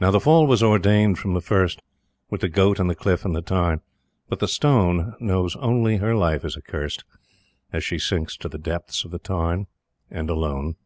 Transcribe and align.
Now 0.00 0.10
the 0.10 0.20
fall 0.20 0.46
was 0.46 0.62
ordained 0.62 1.18
from 1.18 1.34
the 1.34 1.40
first, 1.42 1.82
With 2.30 2.40
the 2.40 2.48
Goat 2.48 2.80
and 2.80 2.88
the 2.88 2.94
Cliff 2.94 3.26
and 3.26 3.36
the 3.36 3.42
Tarn, 3.42 3.82
But 4.26 4.38
the 4.38 4.48
Stone 4.48 5.12
Knows 5.20 5.54
only 5.56 5.98
Her 5.98 6.14
life 6.14 6.46
is 6.46 6.56
accursed, 6.56 7.04
As 7.70 7.84
She 7.84 7.98
sinks 7.98 8.38
in 8.42 8.50
the 8.50 8.56
depths 8.56 9.04
of 9.04 9.10
the 9.10 9.18
Tarn, 9.18 9.66
And 10.10 10.30
alone. 10.30 10.76